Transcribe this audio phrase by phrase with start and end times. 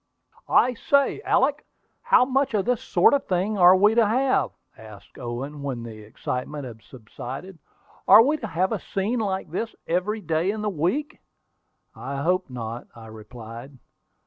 [0.49, 1.63] "I say, Alick,
[2.01, 5.83] how much more of this sort of thing are we to have," asked Owen, when
[5.83, 7.59] the excitement had subsided.
[8.07, 11.19] "Are we to have a scene like this every day in the week?"
[11.95, 13.77] "I hope not," I replied.